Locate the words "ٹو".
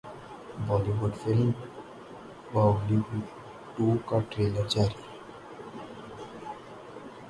3.73-3.85